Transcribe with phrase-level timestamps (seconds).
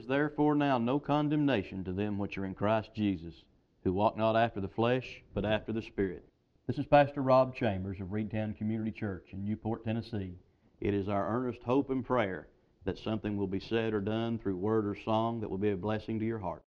[0.00, 3.44] is therefore now no condemnation to them which are in Christ Jesus,
[3.84, 6.24] who walk not after the flesh, but after the Spirit.
[6.66, 10.38] This is Pastor Rob Chambers of Reidtown Community Church in Newport, Tennessee.
[10.80, 12.48] It is our earnest hope and prayer
[12.86, 15.76] that something will be said or done through word or song that will be a
[15.76, 16.62] blessing to your heart.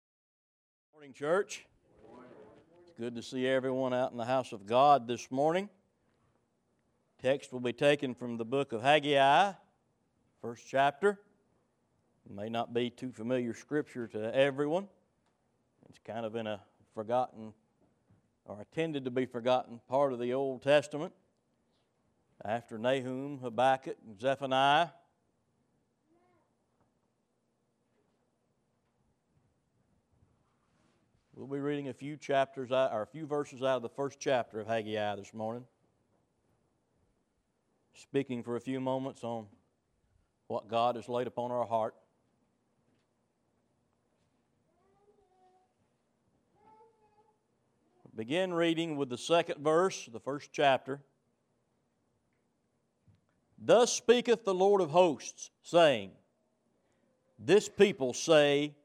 [0.94, 1.68] Morning, church.
[2.82, 5.70] It's good to see everyone out in the house of God this morning.
[7.22, 9.52] Text will be taken from the book of Haggai,
[10.42, 11.20] first chapter.
[12.26, 14.88] It may not be too familiar scripture to everyone.
[15.90, 16.62] It's kind of in a
[16.94, 17.54] forgotten
[18.46, 21.14] or tended to be forgotten part of the Old Testament.
[22.44, 24.90] After Nahum, Habakkuk, and Zephaniah,
[31.40, 34.60] We'll be reading a few chapters or a few verses out of the first chapter
[34.60, 35.64] of Haggai this morning.
[37.94, 39.46] Speaking for a few moments on
[40.48, 41.96] what God has laid upon our heart.
[48.20, 51.00] Begin reading with the second verse, the first chapter.
[53.58, 56.12] Thus speaketh the Lord of hosts, saying,
[57.40, 58.76] This people say,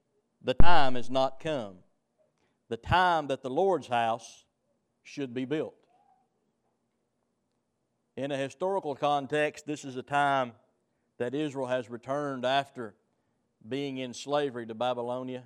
[0.41, 1.79] The time is not come
[2.69, 4.45] the time that the Lord's house
[5.03, 5.75] should be built.
[8.17, 10.53] In a historical context, this is a time
[11.19, 12.95] that Israel has returned after
[13.69, 15.43] being in slavery to Babylonia,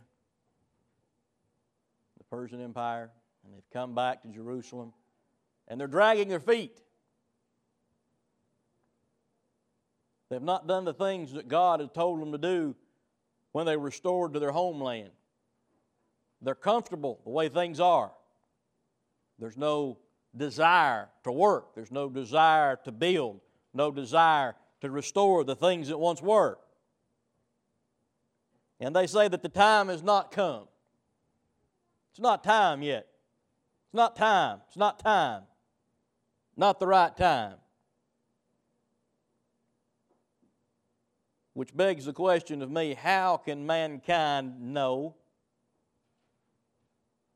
[2.19, 3.13] the Persian Empire,
[3.49, 4.93] and they've come back to Jerusalem,
[5.69, 6.83] and they're dragging their feet.
[10.29, 12.77] They've not done the things that God had told them to do
[13.53, 15.11] when they were restored to their homeland.
[16.43, 18.13] They're comfortable the way things are.
[19.39, 19.97] There's no
[20.37, 23.41] desire to work, there's no desire to build,
[23.73, 26.59] no desire to restore the things that once were.
[28.79, 30.69] And they say that the time has not come.
[32.13, 33.08] It's not time yet.
[33.89, 34.61] It's not time.
[34.69, 35.45] It's not time.
[36.59, 37.55] Not the right time.
[41.55, 45.17] Which begs the question of me how can mankind know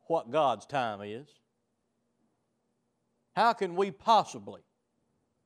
[0.09, 1.27] what God's time is.
[3.35, 4.61] How can we possibly,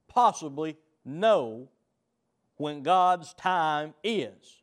[0.08, 1.68] possibly know
[2.56, 4.62] when God's time is?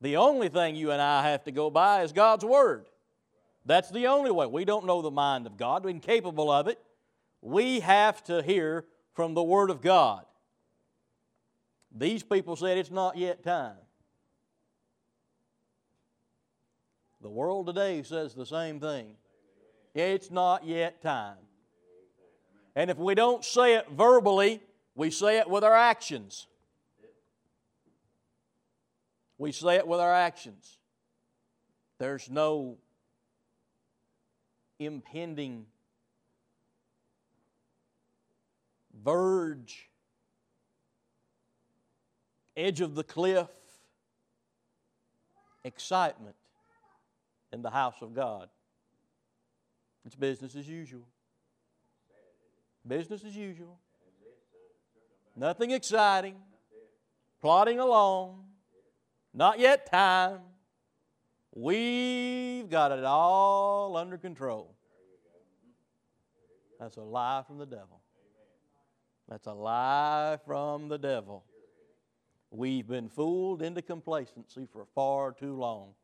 [0.00, 2.86] The only thing you and I have to go by is God's Word.
[3.68, 4.46] That's the only way.
[4.46, 6.78] We don't know the mind of God, we're incapable of it.
[7.42, 10.24] We have to hear from the Word of God.
[11.94, 13.76] These people said it's not yet time.
[17.20, 19.16] The world today says the same thing.
[19.94, 21.36] It's not yet time.
[22.74, 24.62] And if we don't say it verbally,
[24.94, 26.46] we say it with our actions.
[29.36, 30.78] We say it with our actions.
[31.98, 32.78] There's no
[34.78, 35.66] impending
[39.02, 39.88] verge,
[42.56, 43.48] edge of the cliff,
[45.64, 46.36] excitement
[47.52, 48.48] in the house of God.
[50.04, 51.06] It's business as usual.
[52.86, 53.78] Business as usual.
[55.36, 56.36] Nothing exciting.
[57.40, 58.44] Plodding along.
[59.34, 60.40] Not yet time.
[61.54, 64.74] We've got it all under control.
[66.78, 68.00] That's a lie from the devil.
[69.28, 71.44] That's a lie from the devil.
[72.50, 75.94] We've been fooled into complacency for far too long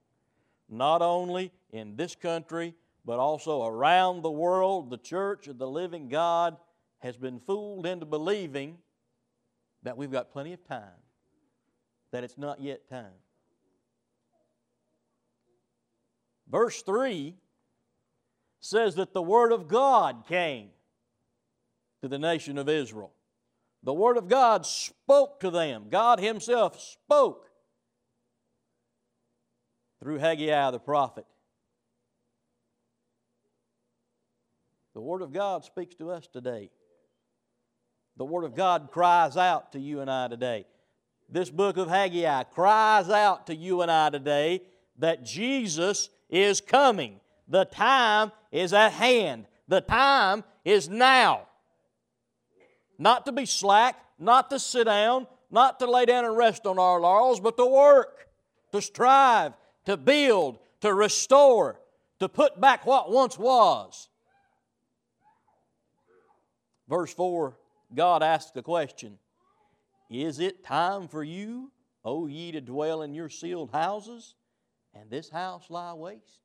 [0.68, 6.08] not only in this country, but also around the world, the church of the living
[6.08, 6.56] God
[7.00, 8.78] has been fooled into believing
[9.82, 11.02] that we've got plenty of time,
[12.12, 13.12] that it's not yet time.
[16.50, 17.34] Verse 3
[18.60, 20.70] says that the Word of God came
[22.00, 23.12] to the nation of Israel.
[23.82, 25.86] The Word of God spoke to them.
[25.90, 27.48] God Himself spoke
[30.00, 31.26] through Haggai the prophet.
[34.94, 36.70] The Word of God speaks to us today.
[38.16, 40.66] The Word of God cries out to you and I today.
[41.28, 44.62] This book of Haggai cries out to you and I today
[44.98, 47.20] that Jesus is coming.
[47.48, 49.46] The time is at hand.
[49.68, 51.48] The time is now.
[52.98, 56.78] Not to be slack, not to sit down, not to lay down and rest on
[56.78, 58.28] our laurels, but to work,
[58.72, 59.52] to strive,
[59.86, 61.80] to build, to restore,
[62.20, 64.08] to put back what once was.
[66.88, 67.56] Verse 4,
[67.94, 69.18] God asks the question
[70.10, 71.72] Is it time for you
[72.04, 74.34] O ye to dwell in your sealed houses,
[74.94, 76.40] and this house lie waste?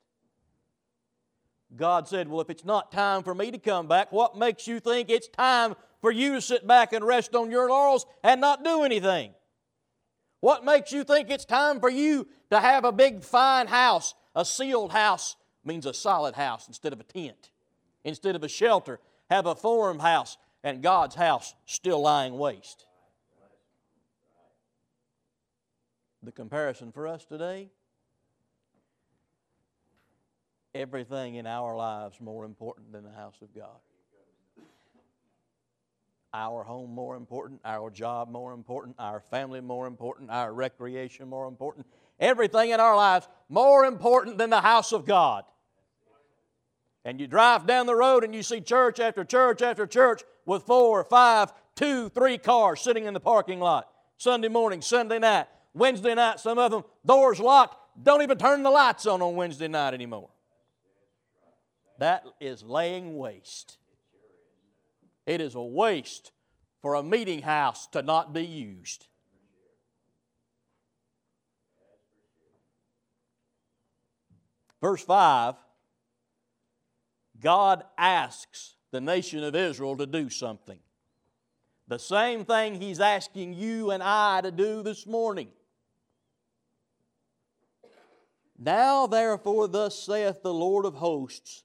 [1.75, 4.79] God said, Well, if it's not time for me to come back, what makes you
[4.79, 8.63] think it's time for you to sit back and rest on your laurels and not
[8.63, 9.33] do anything?
[10.39, 14.15] What makes you think it's time for you to have a big, fine house?
[14.35, 15.35] A sealed house
[15.65, 17.51] means a solid house instead of a tent,
[18.03, 18.99] instead of a shelter.
[19.29, 22.85] Have a forum house, and God's house still lying waste.
[26.23, 27.69] The comparison for us today
[30.73, 33.79] everything in our lives more important than the house of God.
[36.33, 41.47] Our home more important, our job more important, our family more important, our recreation more
[41.47, 41.87] important.
[42.19, 45.43] Everything in our lives more important than the house of God.
[47.03, 50.63] And you drive down the road and you see church after church after church with
[50.63, 53.89] four, five, two, three cars sitting in the parking lot.
[54.17, 58.69] Sunday morning, Sunday night, Wednesday night, some of them doors locked, don't even turn the
[58.69, 60.29] lights on on Wednesday night anymore.
[61.99, 63.77] That is laying waste.
[65.25, 66.31] It is a waste
[66.81, 69.05] for a meeting house to not be used.
[74.81, 75.55] Verse 5
[77.41, 80.79] God asks the nation of Israel to do something.
[81.89, 85.49] The same thing He's asking you and I to do this morning.
[88.57, 91.63] Now, therefore, thus saith the Lord of hosts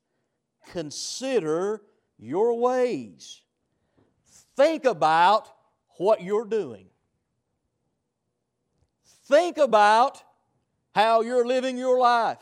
[0.66, 1.82] consider
[2.18, 3.42] your ways.
[4.56, 5.48] Think about
[5.98, 6.86] what you're doing.
[9.26, 10.22] Think about
[10.94, 12.38] how you're living your life.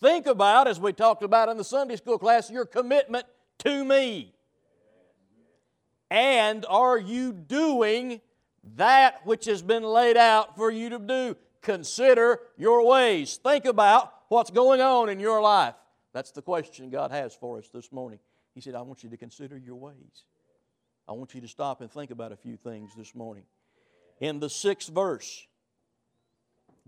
[0.00, 3.26] Think about, as we talked about in the Sunday school class, your commitment
[3.58, 4.34] to me.
[6.10, 8.20] And are you doing
[8.76, 11.36] that which has been laid out for you to do?
[11.62, 13.36] Consider your ways.
[13.36, 15.74] Think about what's going on in your life.
[16.12, 18.18] That's the question God has for us this morning.
[18.54, 20.24] He said, I want you to consider your ways.
[21.06, 23.44] I want you to stop and think about a few things this morning.
[24.20, 25.46] In the sixth verse,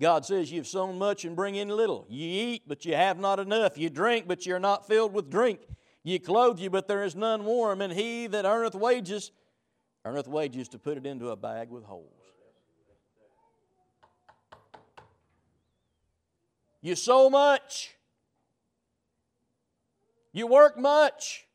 [0.00, 2.06] God says, You've sown much and bring in little.
[2.08, 3.78] You eat, but you have not enough.
[3.78, 5.61] You drink, but you're not filled with drink.
[6.02, 7.82] You clothe you, but there is none warm.
[7.82, 9.31] And he that earneth wages,
[10.05, 12.14] earneth wages to put it into a bag with holes.
[16.82, 17.94] You sow much,
[20.32, 21.47] you work much.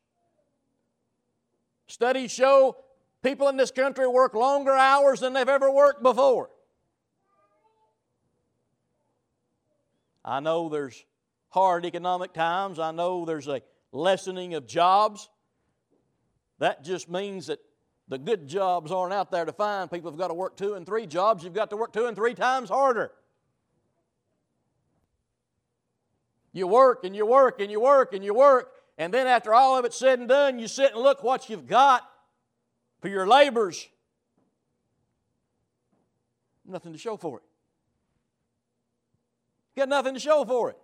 [1.86, 2.76] Studies show
[3.22, 6.50] people in this country work longer hours than they've ever worked before.
[10.24, 11.04] I know there's
[11.50, 12.78] hard economic times.
[12.78, 13.62] I know there's a
[13.92, 15.28] lessening of jobs.
[16.58, 17.60] That just means that
[18.08, 19.90] the good jobs aren't out there to find.
[19.90, 21.44] People have got to work two and three jobs.
[21.44, 23.12] You've got to work two and three times harder.
[26.56, 29.78] You work and you work and you work and you work, and then after all
[29.78, 32.02] of it's said and done, you sit and look what you've got
[33.02, 33.86] for your labors.
[36.64, 37.42] Nothing to show for it.
[39.76, 40.78] Got nothing to show for it.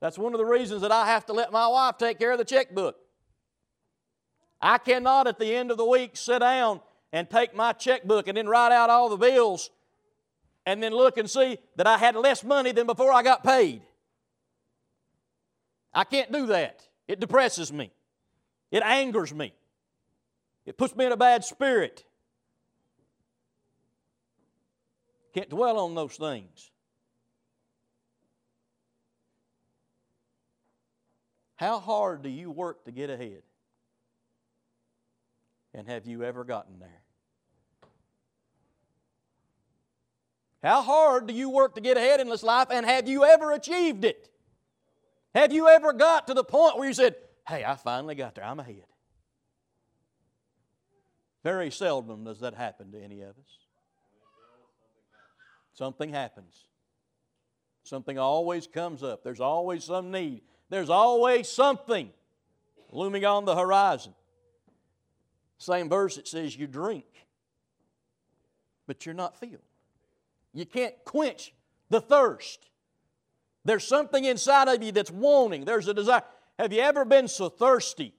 [0.00, 2.38] That's one of the reasons that I have to let my wife take care of
[2.38, 2.94] the checkbook.
[4.60, 6.82] I cannot at the end of the week sit down
[7.12, 9.70] and take my checkbook and then write out all the bills
[10.66, 13.82] and then look and see that I had less money than before I got paid.
[15.92, 16.86] I can't do that.
[17.08, 17.92] It depresses me,
[18.70, 19.52] it angers me,
[20.64, 22.04] it puts me in a bad spirit.
[25.34, 26.70] Can't dwell on those things.
[31.56, 33.42] How hard do you work to get ahead?
[35.72, 37.01] And have you ever gotten there?
[40.62, 43.52] How hard do you work to get ahead in this life, and have you ever
[43.52, 44.28] achieved it?
[45.34, 47.16] Have you ever got to the point where you said,
[47.48, 48.84] Hey, I finally got there, I'm ahead?
[51.42, 53.58] Very seldom does that happen to any of us.
[55.72, 56.66] Something happens.
[57.82, 59.24] Something always comes up.
[59.24, 60.42] There's always some need.
[60.68, 62.10] There's always something
[62.92, 64.14] looming on the horizon.
[65.58, 67.06] Same verse, it says, You drink,
[68.86, 69.58] but you're not filled.
[70.52, 71.52] You can't quench
[71.88, 72.68] the thirst.
[73.64, 75.64] There's something inside of you that's wanting.
[75.64, 76.22] There's a desire.
[76.58, 78.14] Have you ever been so thirsty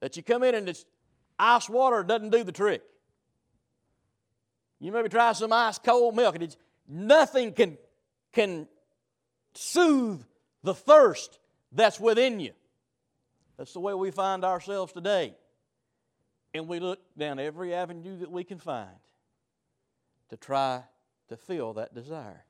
[0.00, 0.84] that you come in and it's
[1.38, 2.82] ice water doesn't do the trick?
[4.80, 6.56] You maybe try some ice cold milk and it's,
[6.88, 7.76] nothing can,
[8.32, 8.68] can
[9.54, 10.22] soothe
[10.62, 11.38] the thirst
[11.72, 12.52] that's within you.
[13.56, 15.34] That's the way we find ourselves today.
[16.54, 18.88] And we look down every avenue that we can find
[20.30, 20.82] to try
[21.28, 22.44] to fill that desire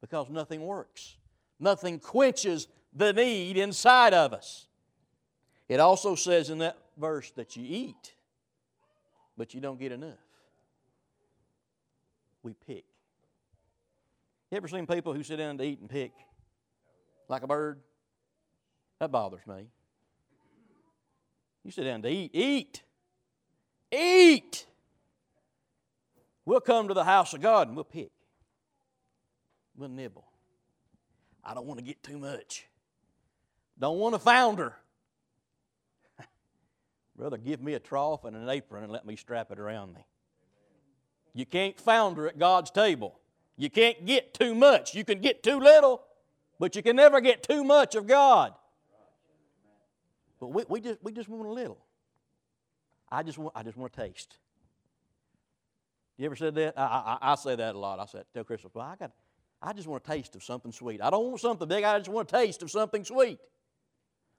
[0.00, 1.16] because nothing works.
[1.58, 4.66] Nothing quenches the need inside of us.
[5.68, 8.14] It also says in that verse that you eat,
[9.36, 10.18] but you don't get enough.
[12.42, 12.84] We pick.
[14.50, 16.12] You ever seen people who sit down to eat and pick
[17.28, 17.80] like a bird?
[19.00, 19.66] That bothers me.
[21.64, 22.82] You sit down to eat, eat,
[23.90, 24.66] eat.
[26.44, 28.10] We'll come to the house of God and we'll pick.
[29.76, 30.26] We'll nibble.
[31.42, 32.66] I don't want to get too much.
[33.78, 34.74] Don't want to founder.
[37.16, 40.06] Brother, give me a trough and an apron and let me strap it around me.
[41.34, 43.18] You can't founder at God's table.
[43.56, 44.94] You can't get too much.
[44.94, 46.02] You can get too little,
[46.58, 48.54] but you can never get too much of God.
[50.40, 51.78] But we, we, just, we just want a little.
[53.10, 54.36] I just want, I just want a taste.
[56.16, 56.74] You ever said that?
[56.78, 57.98] I, I, I say that a lot.
[57.98, 59.10] I said, tell Crystal, well, I, got,
[59.60, 61.02] I just want a taste of something sweet.
[61.02, 61.82] I don't want something big.
[61.82, 63.38] I just want a taste of something sweet.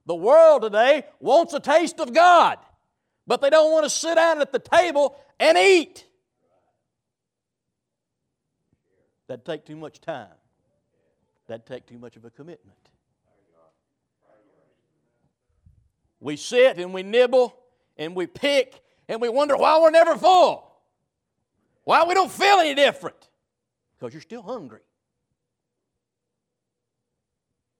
[0.05, 2.59] The world today wants a taste of God,
[3.27, 6.05] but they don't want to sit down at the table and eat.
[9.27, 10.27] That'd take too much time.
[11.47, 12.77] That'd take too much of a commitment.
[16.19, 17.55] We sit and we nibble
[17.97, 20.74] and we pick and we wonder why we're never full.
[21.85, 23.29] Why we don't feel any different.
[23.97, 24.81] Because you're still hungry.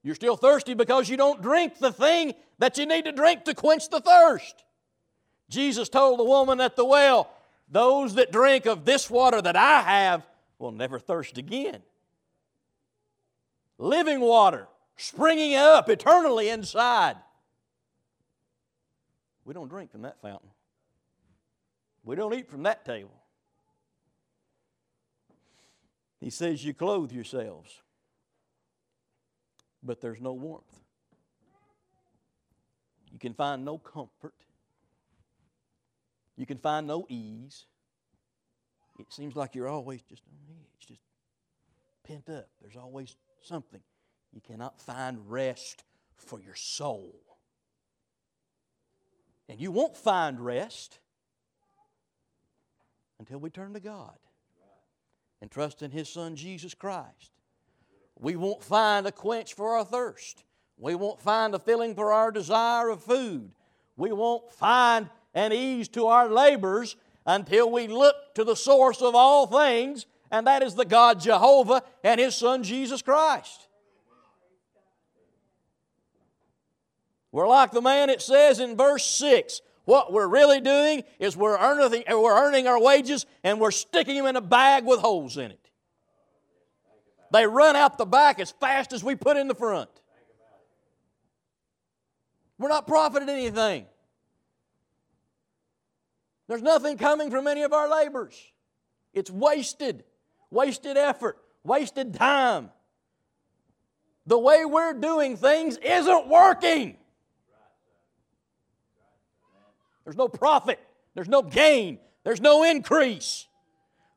[0.02, 3.54] You're still thirsty because you don't drink the thing that you need to drink to
[3.54, 4.64] quench the thirst.
[5.50, 7.30] Jesus told the woman at the well,
[7.68, 10.26] Those that drink of this water that I have
[10.58, 11.82] will never thirst again.
[13.78, 17.16] Living water springing up eternally inside.
[19.44, 20.50] We don't drink from that fountain.
[22.04, 23.12] We don't eat from that table.
[26.20, 27.82] He says, You clothe yourselves
[29.86, 30.80] but there's no warmth.
[33.12, 34.34] You can find no comfort.
[36.36, 37.64] You can find no ease.
[38.98, 41.00] It seems like you're always just oh, on edge, just
[42.06, 42.48] pent up.
[42.60, 43.80] There's always something.
[44.32, 45.84] You cannot find rest
[46.16, 47.14] for your soul.
[49.48, 50.98] And you won't find rest
[53.18, 54.18] until we turn to God
[55.46, 57.30] and trust in His Son Jesus Christ.
[58.18, 60.42] We won't find a quench for our thirst.
[60.76, 63.52] We won't find a filling for our desire of food.
[63.96, 69.14] We won't find an ease to our labors until we look to the source of
[69.14, 73.68] all things, and that is the God Jehovah and His Son Jesus Christ.
[77.30, 79.60] We're like the man it says in verse 6.
[79.86, 84.26] What we're really doing is we're earning, we're earning our wages and we're sticking them
[84.26, 85.70] in a bag with holes in it.
[87.32, 89.88] They run out the back as fast as we put in the front.
[92.58, 93.86] We're not profiting anything.
[96.48, 98.34] There's nothing coming from any of our labors.
[99.14, 100.02] It's wasted,
[100.50, 102.70] wasted effort, wasted time.
[104.26, 106.96] The way we're doing things isn't working.
[110.06, 110.78] There's no profit,
[111.16, 113.48] there's no gain, there's no increase.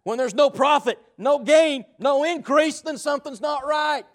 [0.04, 4.06] When there's no profit, no gain, no increase, then something's not right.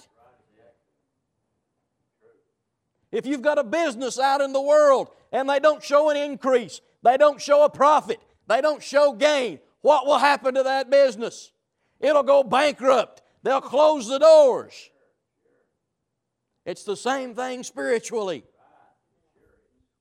[3.10, 6.80] If you've got a business out in the world and they don't show an increase,
[7.02, 11.50] they don't show a profit, they don't show gain, what will happen to that business?
[11.98, 13.20] It'll go bankrupt.
[13.42, 14.90] They'll close the doors.
[16.64, 18.44] It's the same thing spiritually.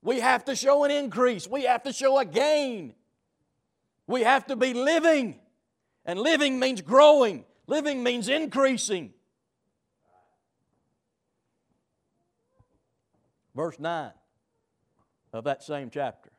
[0.03, 2.93] We have to show an increase, we have to show a gain.
[4.05, 5.39] We have to be living.
[6.05, 9.13] And living means growing, living means increasing.
[13.55, 14.11] Verse 9
[15.31, 16.31] of that same chapter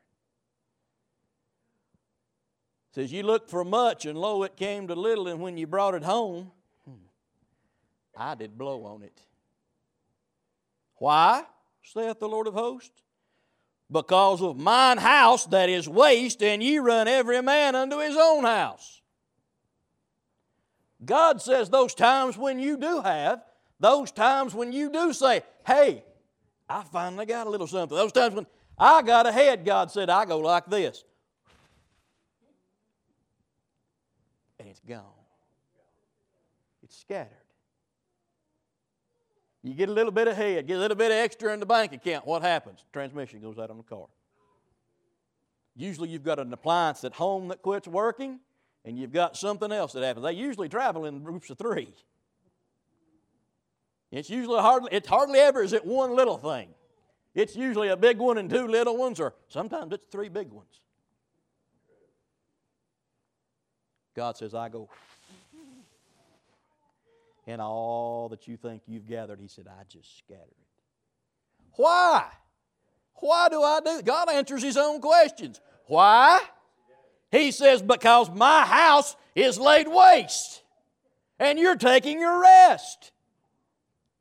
[2.91, 5.95] says, You looked for much, and lo, it came to little, and when you brought
[5.95, 6.51] it home,
[8.15, 9.19] I did blow on it.
[10.95, 11.43] Why?
[11.83, 13.04] saith the Lord of hosts.
[13.91, 18.43] Because of mine house that is waste, and ye run every man unto his own
[18.43, 19.01] house.
[21.03, 23.43] God says those times when you do have,
[23.79, 26.03] those times when you do say, hey,
[26.67, 27.95] I finally got a little something.
[27.95, 31.03] Those times when I got ahead, God said, I go like this.
[34.59, 35.03] And it's gone.
[36.81, 37.44] It's scattered.
[39.65, 42.27] You get a little bit ahead, get a little bit extra in the bank account.
[42.27, 42.85] What happens?
[42.93, 44.05] Transmission goes out on the car.
[45.75, 48.39] Usually you've got an appliance at home that quits working,
[48.85, 50.23] and you've got something else that happens.
[50.23, 51.95] They usually travel in groups of three.
[54.11, 56.69] It's usually hardly, it hardly ever is it one little thing.
[57.33, 60.79] It's usually a big one and two little ones, or sometimes it's three big ones.
[64.15, 64.89] God says, I go,
[67.47, 70.57] and all that you think you've gathered, He said, I just scatter it.
[71.73, 72.25] Why?
[73.15, 74.01] Why do I do?
[74.01, 75.61] God answers His own questions.
[75.87, 76.41] Why?
[77.31, 80.63] He says, Because my house is laid waste,
[81.39, 83.11] and you're taking your rest.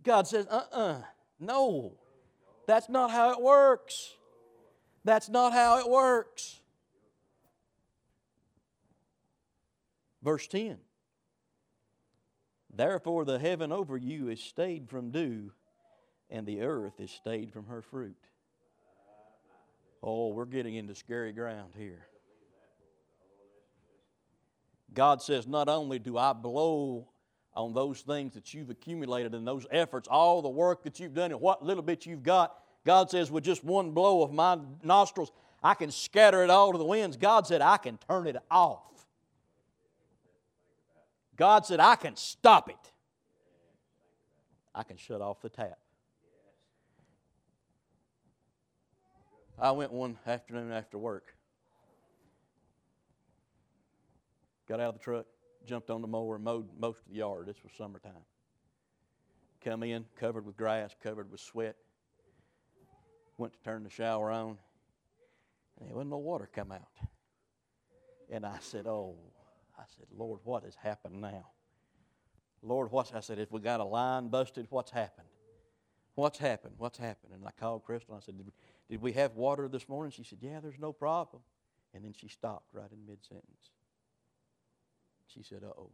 [0.02, 1.02] God says, Uh uh-uh, uh
[1.40, 1.92] no.
[2.66, 4.14] That's not how it works.
[5.04, 6.60] That's not how it works.
[10.22, 10.78] Verse 10
[12.76, 15.52] Therefore, the heaven over you is stayed from dew,
[16.30, 18.16] and the earth is stayed from her fruit.
[20.02, 22.06] Oh, we're getting into scary ground here.
[24.92, 27.08] God says, Not only do I blow
[27.56, 31.30] on those things that you've accumulated and those efforts, all the work that you've done
[31.30, 32.56] and what little bit you've got.
[32.84, 36.78] God says, with just one blow of my nostrils, I can scatter it all to
[36.78, 37.16] the winds.
[37.16, 38.82] God said, I can turn it off.
[41.36, 42.92] God said, I can stop it.
[44.74, 45.78] I can shut off the tap.
[49.58, 51.36] I went one afternoon after work.
[54.68, 55.26] Got out of the truck,
[55.66, 57.46] jumped on the mower mowed most of the yard.
[57.46, 58.12] This was summertime.
[59.62, 61.76] Come in, covered with grass, covered with sweat.
[63.38, 64.58] Went to turn the shower on.
[65.78, 66.88] And there wasn't no water come out.
[68.30, 69.16] And I said, Oh,
[69.78, 71.46] I said, Lord, what has happened now?
[72.62, 75.28] Lord, what's I said, if we got a line busted, what's happened?
[76.14, 76.74] What's happened?
[76.78, 77.32] What's happened?
[77.34, 78.52] And I called Crystal and I said, did we,
[78.88, 80.12] did we have water this morning?
[80.12, 81.42] She said, Yeah, there's no problem.
[81.92, 83.70] And then she stopped right in mid sentence.
[85.26, 85.90] She said, Uh oh.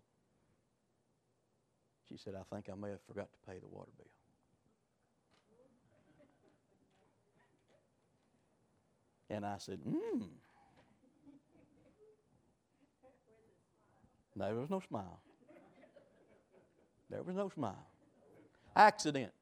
[2.08, 4.06] She said, I think I may have forgot to pay the water bill.
[9.30, 10.28] And I said, Mmm.
[14.48, 15.20] There was no smile.
[17.10, 17.86] There was no smile.
[18.74, 19.32] Accident.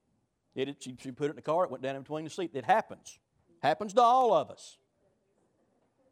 [0.54, 2.54] It, she, she put it in the car, it went down in between the seats.
[2.54, 3.18] It happens.
[3.62, 4.76] Happens to all of us.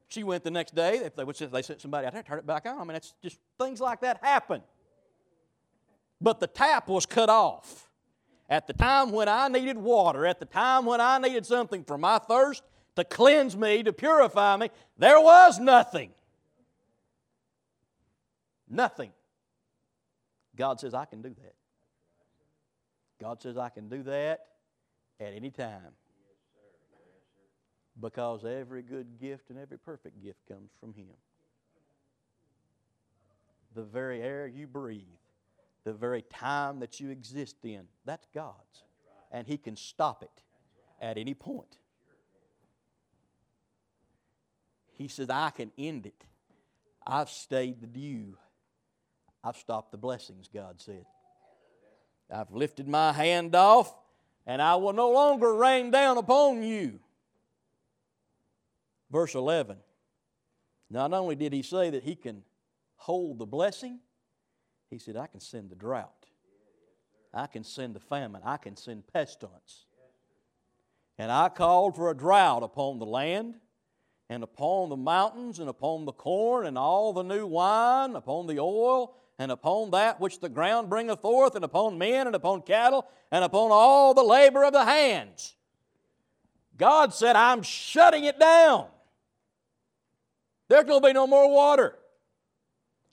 [0.09, 0.99] She went the next day.
[0.99, 2.79] If they would they sent somebody out there, turn it back on.
[2.79, 4.63] I mean, it's just things like that happen.
[6.21, 7.91] But the tap was cut off.
[8.49, 11.99] At the time when I needed water, at the time when I needed something for
[11.99, 12.63] my thirst
[12.95, 16.13] to cleanse me, to purify me, there was nothing.
[18.69, 19.13] Nothing.
[20.57, 21.55] God says, I can do that.
[23.21, 24.41] God says, I can do that
[25.21, 25.95] at any time.
[27.99, 31.15] Because every good gift and every perfect gift comes from Him.
[33.75, 35.05] The very air you breathe,
[35.85, 38.85] the very time that you exist in, that's God's.
[39.31, 40.43] And He can stop it
[41.01, 41.79] at any point.
[44.93, 46.25] He says, I can end it.
[47.07, 48.37] I've stayed the dew
[49.47, 51.07] I've stopped the blessings, God said.
[52.35, 53.95] I've lifted my hand off,
[54.45, 56.99] and I will no longer rain down upon you.
[59.09, 59.77] Verse 11.
[60.91, 62.43] Not only did he say that he can
[62.97, 64.01] hold the blessing,
[64.91, 66.27] he said, I can send the drought.
[67.33, 68.43] I can send the famine.
[68.45, 69.85] I can send pestilence.
[71.19, 73.55] And I called for a drought upon the land,
[74.29, 78.59] and upon the mountains, and upon the corn, and all the new wine, upon the
[78.59, 83.07] oil, and upon that which the ground bringeth forth, and upon men, and upon cattle,
[83.31, 85.55] and upon all the labor of the hands.
[86.79, 88.87] God said, I'm shutting it down.
[90.69, 91.95] There's going to be no more water.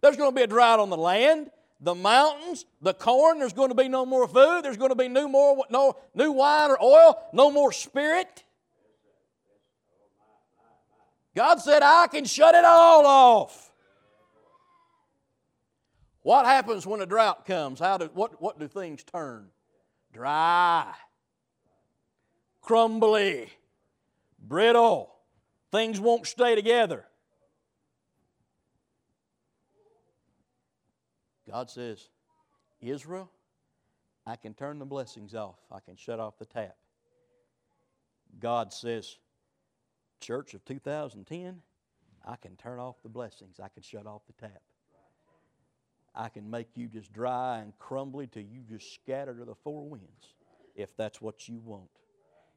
[0.02, 3.40] There's going to be a drought on the land, the mountains, the corn.
[3.40, 4.62] There's going to be no more food.
[4.64, 8.44] There's going to be no more no new wine or oil, no more spirit.
[11.36, 13.73] God said, I can shut it all off.
[16.24, 17.80] What happens when a drought comes?
[17.80, 19.48] How do, what, what do things turn?
[20.14, 20.94] Dry,
[22.62, 23.50] crumbly,
[24.40, 25.14] brittle.
[25.72, 27.06] Things won't stay together.
[31.50, 32.10] God says,
[32.80, 33.30] Israel,
[34.26, 35.60] I can turn the blessings off.
[35.72, 36.78] I can shut off the tap.
[38.40, 39.18] God says,
[40.22, 41.62] Church of 2010,
[42.26, 43.60] I can turn off the blessings.
[43.62, 44.62] I can shut off the tap.
[46.16, 49.88] I can make you just dry and crumbly till you just scatter to the four
[49.88, 50.36] winds
[50.76, 51.90] if that's what you want.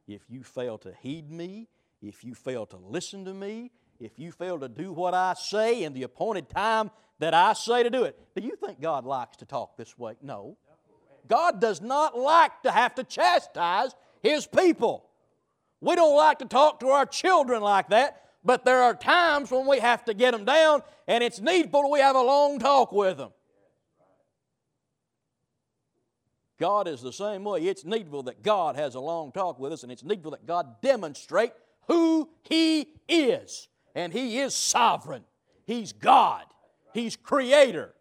[0.07, 1.67] If you fail to heed me,
[2.01, 5.83] if you fail to listen to me, if you fail to do what I say
[5.83, 8.17] in the appointed time that I say to do it.
[8.35, 10.13] Do you think God likes to talk this way?
[10.21, 10.57] No.
[11.27, 15.09] God does not like to have to chastise His people.
[15.81, 19.67] We don't like to talk to our children like that, but there are times when
[19.67, 23.17] we have to get them down, and it's needful we have a long talk with
[23.17, 23.31] them.
[26.59, 27.61] God is the same way.
[27.61, 30.81] It's needful that God has a long talk with us, and it's needful that God
[30.81, 31.51] demonstrate
[31.87, 33.67] who He is.
[33.93, 35.23] And He is sovereign.
[35.65, 36.45] He's God.
[36.93, 37.93] He's creator.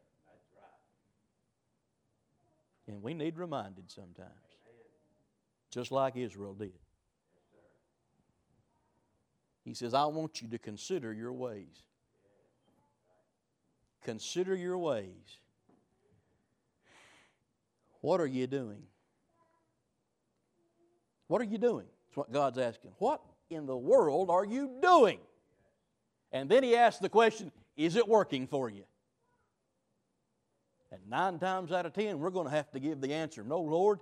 [2.88, 4.30] And we need reminded sometimes,
[5.70, 6.72] just like Israel did.
[9.64, 11.82] He says, I want you to consider your ways.
[14.02, 15.40] Consider your ways.
[18.06, 18.84] What are you doing?
[21.26, 21.86] What are you doing?
[22.06, 22.92] That's what God's asking.
[22.98, 25.18] What in the world are you doing?
[26.30, 28.84] And then he asks the question, is it working for you?
[30.92, 33.60] And nine times out of ten, we're going to have to give the answer no,
[33.60, 33.98] Lord,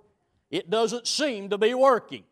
[0.51, 2.25] it doesn't seem to be working.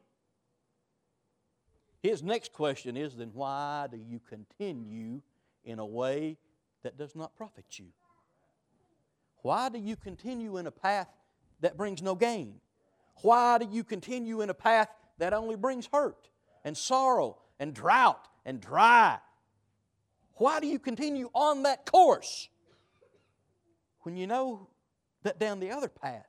[2.03, 5.23] His next question is then why do you continue
[5.63, 6.37] in a way
[6.83, 7.87] that does not profit you?
[9.41, 11.07] Why do you continue in a path
[11.63, 12.59] that brings no gain?
[13.21, 16.29] Why do you continue in a path that only brings hurt
[16.65, 19.17] and sorrow and drought and dry?
[20.33, 22.49] Why do you continue on that course
[24.01, 24.67] when you know
[25.23, 26.27] that down the other path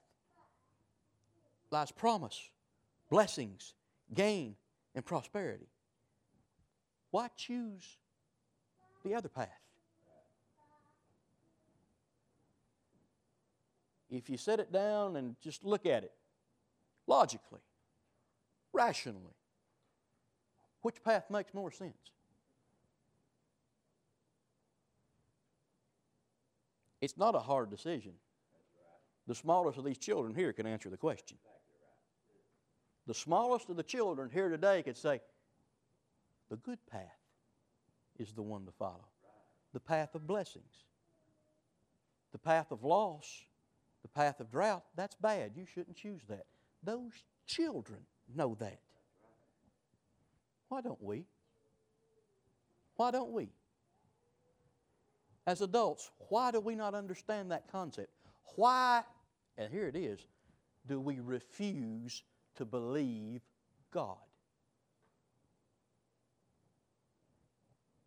[1.73, 2.40] lies promise,
[3.11, 3.75] blessings,
[4.14, 4.55] gain,
[4.94, 5.66] and prosperity?
[7.11, 7.99] Why choose
[9.05, 9.49] the other path?
[14.16, 16.12] If you set it down and just look at it
[17.07, 17.61] logically,
[18.72, 19.35] rationally,
[20.83, 21.96] which path makes more sense?
[27.00, 28.12] It's not a hard decision.
[29.27, 31.38] The smallest of these children here can answer the question.
[33.07, 35.20] The smallest of the children here today could say,
[36.50, 37.18] the good path
[38.18, 39.09] is the one to follow.
[39.72, 40.85] The path of blessings.
[42.33, 43.44] The path of loss
[44.04, 45.52] the path of drought, that's bad.
[45.56, 46.44] You shouldn't choose that.
[46.82, 47.12] Those
[47.46, 48.00] children
[48.36, 48.78] know that.
[50.68, 51.24] Why don't we?
[52.96, 53.48] Why don't we?
[55.46, 58.10] As adults, why do we not understand that concept?
[58.56, 59.02] Why,
[59.56, 60.20] and here it is,
[60.86, 62.22] do we refuse
[62.56, 63.40] to believe
[63.90, 64.18] God?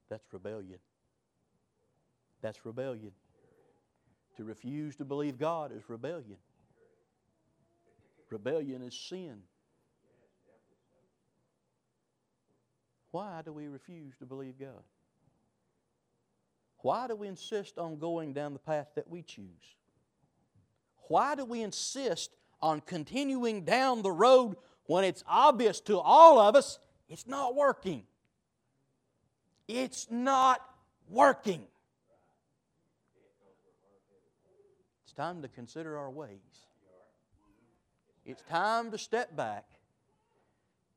[0.10, 0.78] That's rebellion.
[2.42, 3.12] That's rebellion.
[4.38, 6.38] To refuse to believe God is rebellion.
[8.30, 9.42] Rebellion is sin.
[13.12, 14.84] Why do we refuse to believe God?
[16.80, 19.76] Why do we insist on going down the path that we choose?
[21.08, 26.56] Why do we insist on continuing down the road when it's obvious to all of
[26.56, 28.04] us it's not working?
[29.68, 30.62] It's not
[31.10, 31.64] working.
[35.18, 36.68] Time to consider our ways.
[38.24, 39.66] It's time to step back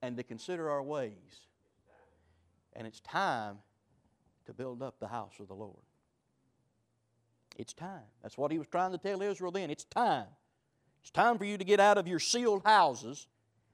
[0.02, 1.46] and to consider our ways.
[2.74, 3.58] And it's time
[4.46, 5.82] to build up the house of the Lord.
[7.56, 8.02] It's time.
[8.22, 9.70] That's what he was trying to tell Israel then.
[9.70, 10.26] It's time.
[11.00, 13.26] It's time for you to get out of your sealed houses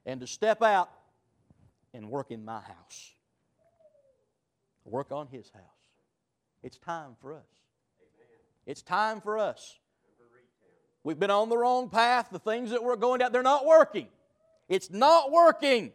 [0.04, 0.90] and to step out
[1.92, 3.14] and work in my house.
[4.85, 5.62] Work on his house.
[6.62, 7.46] It's time for us.
[8.64, 9.78] It's time for us
[11.07, 12.31] We've been on the wrong path.
[12.33, 14.09] The things that we're going down, they're not working.
[14.69, 15.92] It's not working.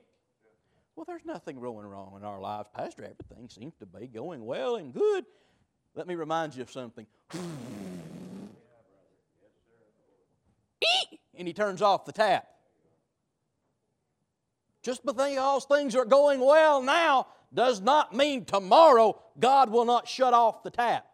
[0.95, 3.03] Well, there's nothing going wrong in our lives, Pastor.
[3.03, 5.25] Everything seems to be going well and good.
[5.95, 7.05] Let me remind you of something.
[7.33, 7.41] and
[11.45, 12.47] he turns off the tap.
[14.81, 20.33] Just because things are going well now does not mean tomorrow God will not shut
[20.33, 21.05] off the tap.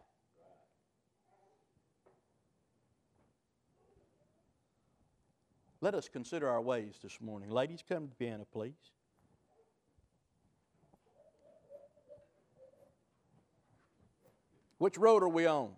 [5.80, 7.50] Let us consider our ways this morning.
[7.50, 8.72] Ladies, come to the piano, please.
[14.78, 15.70] Which road are we on?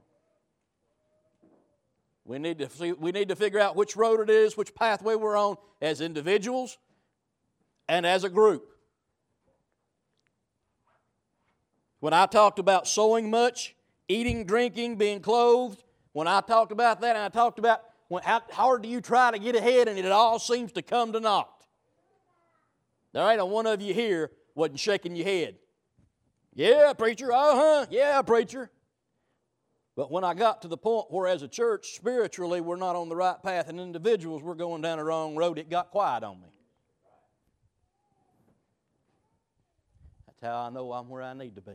[2.25, 5.17] We need to see, we need to figure out which road it is, which pathway
[5.17, 6.79] we're on as individuals
[7.89, 8.71] and as a group.
[11.99, 13.75] When I talked about sowing much,
[14.09, 15.83] eating, drinking, being clothed,
[16.13, 19.31] when I talked about that and I talked about when, how hard do you try
[19.31, 21.65] to get ahead and it all seems to come to naught?
[23.13, 25.59] There ain't a one of you here wasn't shaking your head.
[26.53, 27.33] Yeah, preacher.
[27.33, 27.87] Uh huh.
[27.89, 28.69] Yeah, preacher.
[29.95, 33.09] But when I got to the point where, as a church, spiritually, we're not on
[33.09, 36.41] the right path, and individuals, we're going down the wrong road, it got quiet on
[36.41, 36.49] me.
[40.27, 41.75] That's how I know I'm where I need to be.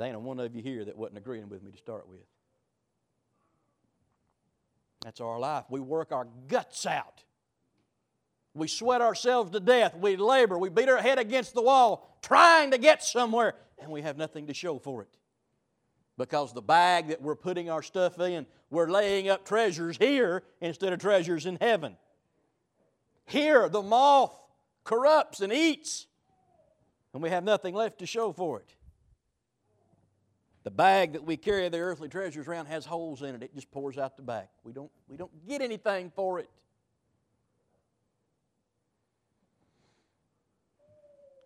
[0.00, 2.24] There ain't one of you here that wasn't agreeing with me to start with.
[5.04, 5.64] That's our life.
[5.68, 7.22] We work our guts out.
[8.54, 9.94] We sweat ourselves to death.
[9.94, 10.56] We labor.
[10.56, 14.46] We beat our head against the wall trying to get somewhere, and we have nothing
[14.46, 15.18] to show for it.
[16.16, 20.94] Because the bag that we're putting our stuff in, we're laying up treasures here instead
[20.94, 21.98] of treasures in heaven.
[23.26, 24.32] Here, the moth
[24.82, 26.06] corrupts and eats,
[27.12, 28.74] and we have nothing left to show for it.
[30.62, 33.42] The bag that we carry the earthly treasures around has holes in it.
[33.42, 34.50] It just pours out the back.
[34.62, 36.50] We don't, we don't get anything for it.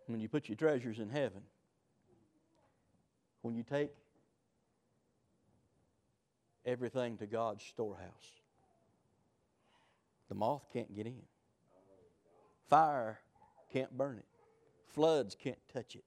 [0.07, 1.42] When you put your treasures in heaven,
[3.42, 3.90] when you take
[6.66, 8.40] everything to God's storehouse,
[10.29, 11.22] the moth can't get in.
[12.68, 13.20] Fire
[13.72, 14.27] can't burn it.
[14.88, 16.05] Floods can't touch it.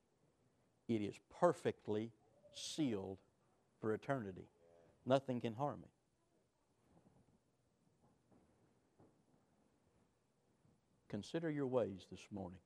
[0.88, 2.12] It is perfectly
[2.58, 3.18] sealed
[3.80, 4.50] for eternity.
[5.06, 5.90] Nothing can harm it.
[11.10, 12.60] Consider your ways this morning.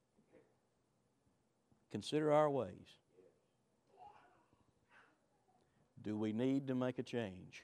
[1.92, 2.98] Consider our ways.
[6.04, 7.64] Do we need to make a change?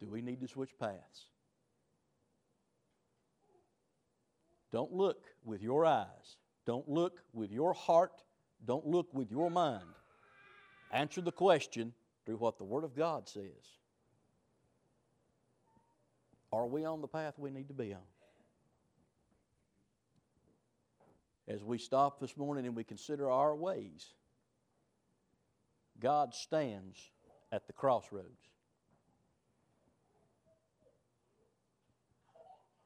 [0.00, 1.28] Do we need to switch paths?
[4.70, 6.36] Don't look with your eyes.
[6.66, 8.22] Don't look with your heart
[8.66, 9.84] don't look with your mind.
[10.90, 11.92] Answer the question
[12.24, 13.80] through what the Word of God says.
[16.52, 18.00] Are we on the path we need to be on?
[21.48, 24.14] As we stop this morning and we consider our ways,
[25.98, 26.98] God stands
[27.50, 28.28] at the crossroads.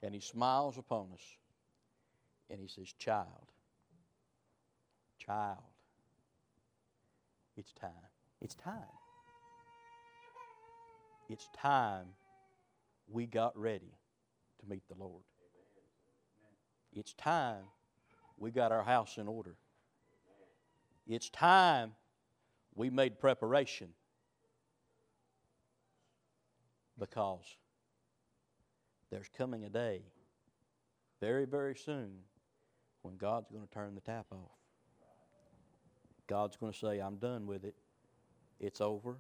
[0.02, 1.22] And He smiles upon us
[2.48, 3.50] and He says, Child,
[5.26, 5.58] child.
[7.56, 7.90] It's time.
[8.40, 8.82] It's time.
[11.28, 12.06] It's time
[13.08, 13.92] we got ready
[14.60, 15.24] to meet the Lord.
[16.92, 17.64] It's time
[18.38, 19.56] we got our house in order.
[21.06, 21.92] It's time
[22.74, 23.88] we made preparation
[26.98, 27.44] because
[29.10, 30.02] there's coming a day
[31.20, 32.10] very, very soon
[33.02, 34.65] when God's going to turn the tap off.
[36.26, 37.74] God's going to say, I'm done with it.
[38.58, 39.16] It's over.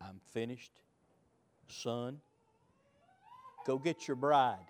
[0.00, 0.72] I'm finished.
[1.68, 2.20] Son,
[3.66, 4.66] go get your bride.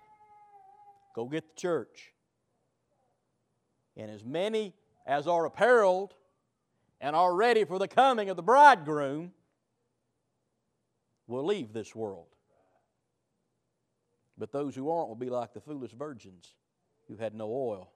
[1.15, 2.13] Go get the church.
[3.97, 4.73] And as many
[5.05, 6.13] as are apparelled
[7.01, 9.31] and are ready for the coming of the bridegroom
[11.27, 12.27] will leave this world.
[14.37, 16.53] But those who aren't will be like the foolish virgins
[17.07, 17.91] who had no oil.